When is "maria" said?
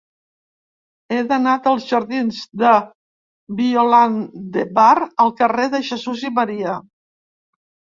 6.43-6.77